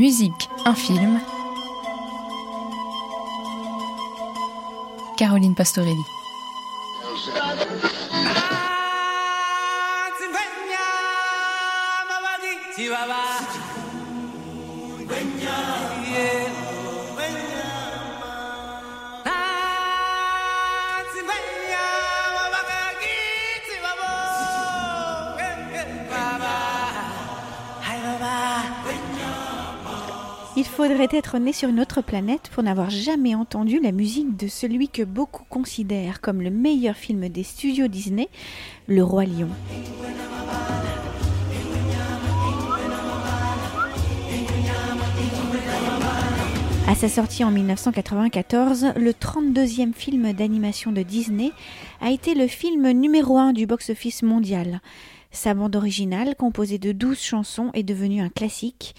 [0.00, 1.20] Musique, un film.
[5.18, 6.02] Caroline Pastorelli.
[30.56, 34.48] Il faudrait être né sur une autre planète pour n'avoir jamais entendu la musique de
[34.48, 38.28] celui que beaucoup considèrent comme le meilleur film des studios Disney,
[38.88, 39.48] Le Roi Lion.
[46.88, 51.52] À sa sortie en 1994, le 32e film d'animation de Disney
[52.00, 54.80] a été le film numéro 1 du box-office mondial.
[55.32, 58.94] Sa bande originale, composée de 12 chansons, est devenue un classique.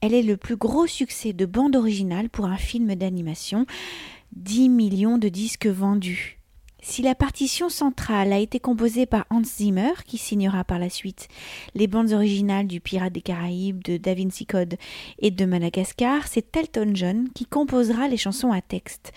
[0.00, 3.66] Elle est le plus gros succès de bande originale pour un film d'animation.
[4.36, 6.40] 10 millions de disques vendus.
[6.82, 11.28] Si la partition centrale a été composée par Hans Zimmer, qui signera par la suite
[11.74, 14.76] les bandes originales du Pirate des Caraïbes, de Da Vinci Code
[15.18, 19.12] et de Madagascar, c'est Elton John qui composera les chansons à texte.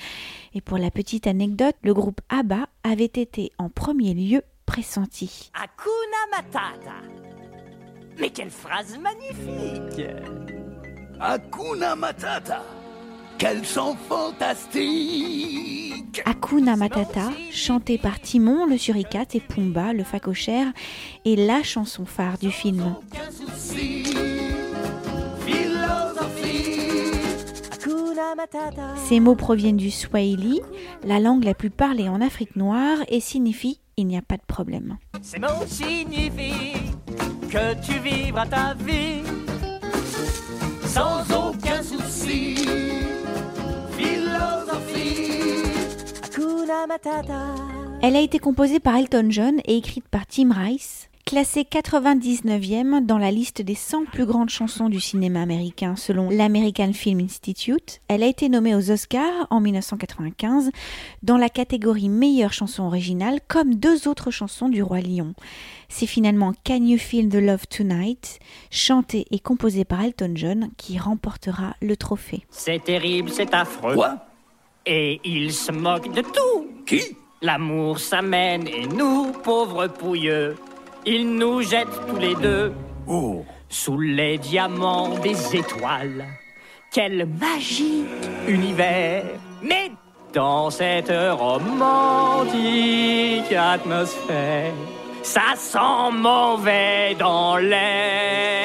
[0.53, 4.41] Et pour la petite anecdote, le groupe ABBA avait été en premier lieu
[4.73, 5.52] pressenti.
[5.53, 6.95] Hakuna Matata.
[8.19, 10.02] Mais quelle phrase magnifique
[11.19, 12.63] Hakuna Matata.
[13.38, 15.44] Quel chant fantastique
[16.25, 20.66] Hakuna Matata, chanté par Timon, le suricate et Pumba, le phacochère,
[21.23, 22.95] est la chanson phare du film.
[22.97, 24.05] Aucun souci.
[25.45, 27.11] Philosophie.
[27.71, 28.95] Hakuna Matata.
[29.07, 30.61] Ces mots proviennent du Swahili,
[31.03, 34.45] la langue la plus parlée en Afrique noire, et signifient il n'y a pas de
[34.47, 34.97] problème.
[35.21, 36.91] Ces mots signifient
[37.49, 39.21] que tu vivras ta vie
[40.85, 42.55] Sans aucun souci.
[43.97, 45.63] Philosophie.
[46.23, 47.55] Hakuna Matata.
[48.01, 51.09] Elle a été composée par Elton John et écrite par Tim Rice.
[51.25, 56.91] Classée 99e dans la liste des 100 plus grandes chansons du cinéma américain selon l'American
[56.91, 60.69] Film Institute, elle a été nommée aux Oscars en 1995
[61.23, 65.34] dans la catégorie meilleure chanson originale comme deux autres chansons du Roi Lion.
[65.88, 71.00] C'est finalement Can You Feel the Love Tonight, chantée et composée par Elton John, qui
[71.00, 72.45] remportera le trophée.
[72.50, 73.95] C'est terrible, c'est affreux.
[73.95, 74.17] Quoi?
[74.85, 76.67] Et il se moque de tout.
[76.85, 77.01] Qui?
[77.41, 80.55] L'amour s'amène et nous, pauvres pouilleux,
[81.06, 82.74] il nous jette tous les deux
[83.08, 83.44] Oh.
[83.69, 86.25] sous les diamants des étoiles.
[86.91, 88.08] Quel magique
[88.47, 89.24] univers
[89.62, 89.91] Mais
[90.34, 92.52] dans cette romantique
[93.52, 94.72] atmosphère,
[95.22, 98.62] ça sent mauvais dans l'air.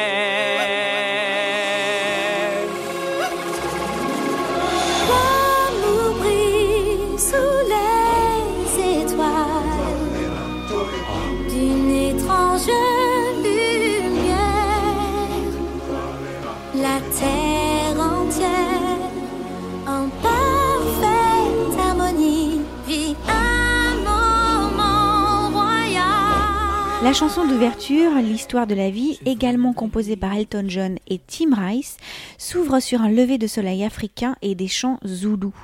[27.00, 31.96] La chanson d'ouverture, L'histoire de la vie, également composée par Elton John et Tim Rice,
[32.38, 35.54] s'ouvre sur un lever de soleil africain et des chants zoulous.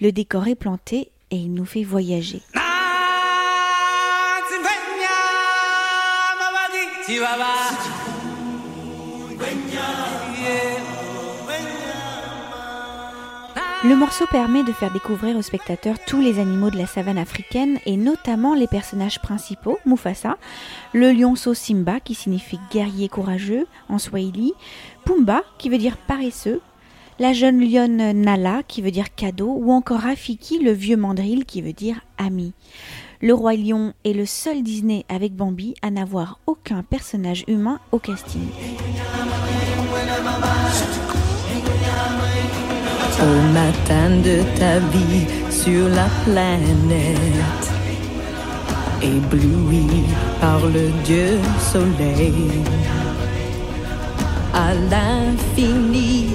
[0.00, 2.40] Le décor est planté et il nous fait voyager.
[13.88, 17.78] Le morceau permet de faire découvrir aux spectateurs tous les animaux de la savane africaine
[17.86, 20.38] et notamment les personnages principaux, Mufasa,
[20.92, 24.54] le lionceau Simba qui signifie guerrier courageux en swahili,
[25.04, 26.60] Pumba qui veut dire paresseux,
[27.20, 31.62] la jeune lionne Nala qui veut dire cadeau ou encore Rafiki le vieux mandril qui
[31.62, 32.54] veut dire ami.
[33.20, 38.00] Le roi lion est le seul Disney avec Bambi à n'avoir aucun personnage humain au
[38.00, 38.48] casting.
[43.18, 47.66] Au matin de ta vie sur la planète,
[49.02, 49.86] ébloui
[50.38, 52.50] par le Dieu soleil,
[54.52, 56.26] à l'infini,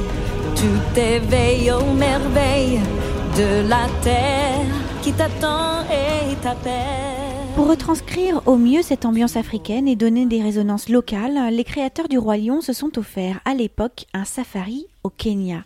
[0.56, 2.80] tout éveille aux merveilles
[3.38, 4.66] de la terre
[5.04, 7.22] qui t'attend et t'appelle.
[7.56, 12.18] Pour retranscrire au mieux cette ambiance africaine et donner des résonances locales, les créateurs du
[12.18, 15.63] Roi Lion se sont offerts à l'époque un safari au Kenya.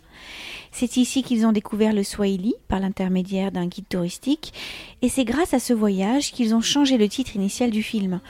[0.78, 4.52] C'est ici qu'ils ont découvert le Swahili par l'intermédiaire d'un guide touristique
[5.00, 8.20] et c'est grâce à ce voyage qu'ils ont changé le titre initial du film.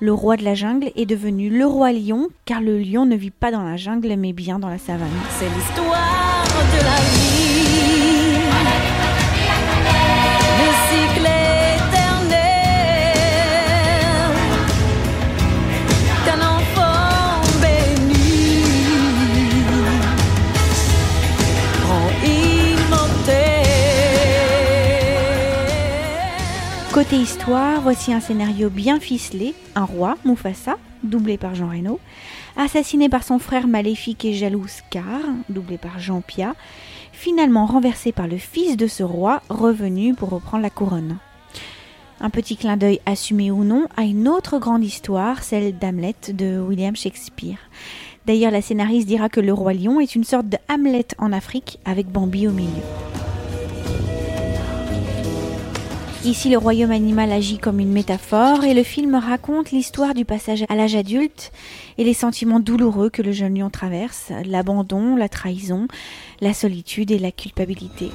[0.00, 3.30] Le roi de la jungle est devenu le roi lion, car le lion ne vit
[3.30, 5.08] pas dans la jungle, mais bien dans la savane.
[5.38, 7.42] C'est l'histoire de la vie.
[27.12, 29.54] Histoire, voici un scénario bien ficelé.
[29.74, 32.00] Un roi, Mufasa, doublé par Jean Reno,
[32.56, 35.20] assassiné par son frère maléfique et jaloux Scar,
[35.50, 36.54] doublé par Jean Pia,
[37.12, 41.18] finalement renversé par le fils de ce roi, revenu pour reprendre la couronne.
[42.18, 46.60] Un petit clin d'œil assumé ou non à une autre grande histoire, celle d'Hamlet de
[46.60, 47.58] William Shakespeare.
[48.24, 51.78] D'ailleurs, la scénariste dira que le roi lion est une sorte de Hamlet en Afrique
[51.84, 52.82] avec Bambi au milieu.
[56.24, 60.64] Ici, le royaume animal agit comme une métaphore et le film raconte l'histoire du passage
[60.68, 61.50] à l'âge adulte
[61.98, 65.88] et les sentiments douloureux que le jeune lion traverse, l'abandon, la trahison,
[66.40, 68.10] la solitude et la culpabilité.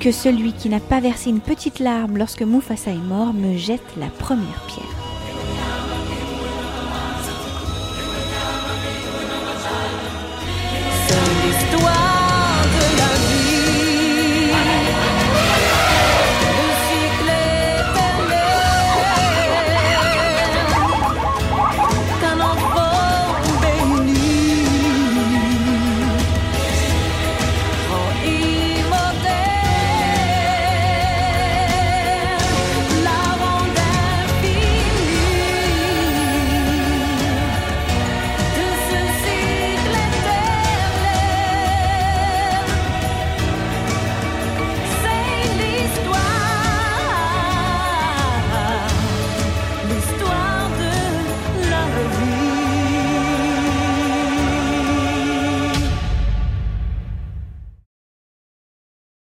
[0.00, 3.96] Que celui qui n'a pas versé une petite larme lorsque Mufasa est mort me jette
[3.96, 5.00] la première pierre.